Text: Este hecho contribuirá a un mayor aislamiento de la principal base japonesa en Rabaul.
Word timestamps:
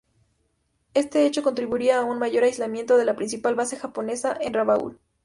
Este 0.95 1.27
hecho 1.27 1.43
contribuirá 1.43 1.99
a 1.99 2.03
un 2.03 2.17
mayor 2.17 2.43
aislamiento 2.45 2.97
de 2.97 3.05
la 3.05 3.15
principal 3.15 3.53
base 3.53 3.77
japonesa 3.77 4.35
en 4.41 4.55
Rabaul. 4.55 4.99